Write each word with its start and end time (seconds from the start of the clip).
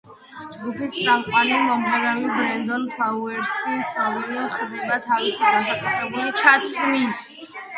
ჯგუფის 0.53 0.95
წამყვანი 1.07 1.59
მომღერალი 1.65 2.31
ბრენდონ 2.37 2.87
ფლაუერსი 2.95 3.75
ცნობილი 3.93 4.47
ხდება 4.57 4.99
თავისი 5.11 5.39
განსაკუთრებული 5.47 6.35
ჩაცმის 6.41 7.23
სტილით. 7.29 7.63